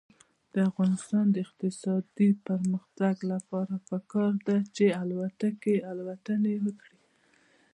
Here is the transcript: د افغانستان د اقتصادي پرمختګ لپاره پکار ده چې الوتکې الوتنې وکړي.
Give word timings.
د 0.53 0.55
افغانستان 0.69 1.25
د 1.31 1.35
اقتصادي 1.45 2.29
پرمختګ 2.47 3.15
لپاره 3.33 3.73
پکار 3.89 4.33
ده 4.47 4.57
چې 4.75 4.85
الوتکې 5.01 5.75
الوتنې 5.91 6.55
وکړي. 6.65 6.99